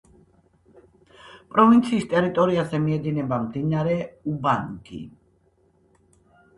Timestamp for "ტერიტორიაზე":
2.15-2.81